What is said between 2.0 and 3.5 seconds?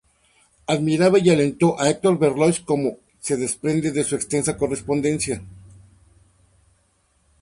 Berlioz, como se